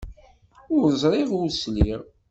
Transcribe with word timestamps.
Ur 0.77 0.87
ẓriɣ 1.01 1.29
ur 1.39 1.49
sliɣ. 1.51 2.01